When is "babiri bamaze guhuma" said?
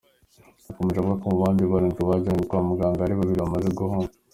3.17-4.07